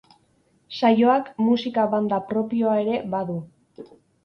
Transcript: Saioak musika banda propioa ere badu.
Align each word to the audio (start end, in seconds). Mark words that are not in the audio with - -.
Saioak 0.77 1.29
musika 1.49 1.85
banda 1.93 2.21
propioa 2.33 2.81
ere 2.87 2.99
badu. 3.15 3.39